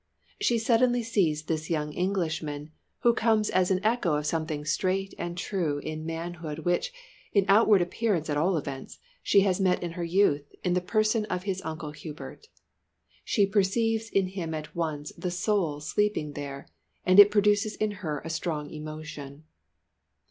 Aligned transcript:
She 0.39 0.57
suddenly 0.57 1.03
sees 1.03 1.43
this 1.43 1.69
young 1.69 1.93
Englishman, 1.93 2.71
who 3.01 3.13
comes 3.13 3.51
as 3.51 3.69
an 3.69 3.79
echo 3.85 4.15
of 4.15 4.25
something 4.25 4.65
straight 4.65 5.13
and 5.19 5.37
true 5.37 5.77
in 5.77 6.07
manhood 6.07 6.65
which, 6.65 6.91
in 7.33 7.45
outward 7.47 7.83
appearance 7.83 8.27
at 8.27 8.35
all 8.35 8.57
events, 8.57 8.97
she 9.21 9.41
has 9.41 9.61
met 9.61 9.83
in 9.83 9.91
her 9.91 10.03
youth 10.03 10.51
in 10.63 10.73
the 10.73 10.81
person 10.81 11.25
of 11.25 11.43
his 11.43 11.61
Uncle 11.61 11.91
Hubert. 11.91 12.47
She 13.23 13.45
perceives 13.45 14.09
in 14.09 14.29
him 14.29 14.55
at 14.55 14.75
once 14.75 15.11
the 15.15 15.29
Soul 15.29 15.79
sleeping 15.81 16.31
there; 16.33 16.67
and 17.05 17.19
it 17.19 17.29
produces 17.29 17.75
in 17.75 17.91
her 18.01 18.23
a 18.25 18.29
strong 18.31 18.71
emotion. 18.71 19.43